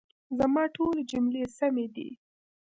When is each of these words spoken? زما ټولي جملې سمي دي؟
زما 0.37 0.63
ټولي 0.75 1.03
جملې 1.11 1.43
سمي 1.57 1.87
دي؟ 1.95 2.09